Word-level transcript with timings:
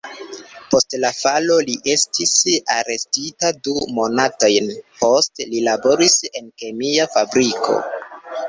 Post 0.69 0.95
la 1.01 1.11
falo 1.17 1.57
li 1.67 1.75
estis 1.95 2.31
arestita 2.77 3.51
du 3.67 3.75
monatojn, 3.99 4.73
poste 5.03 5.49
li 5.53 5.63
laboris 5.69 6.19
en 6.41 6.53
kemia 6.63 7.11
fabriko. 7.19 7.79